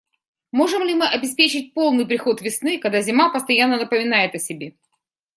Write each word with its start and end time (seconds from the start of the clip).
Можем 0.51 0.81
ли 0.81 0.95
мы 0.95 1.05
обеспечить 1.07 1.75
полный 1.75 2.07
приход 2.07 2.41
весны, 2.41 2.79
когда 2.79 3.03
зима 3.03 3.31
постоянно 3.31 3.77
напоминает 3.77 4.33
о 4.33 4.39
себе? 4.39 4.73